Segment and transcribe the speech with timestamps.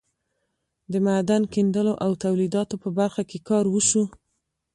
[0.91, 4.03] د معدن کیندلو او تولیداتو په برخه کې کار وشو.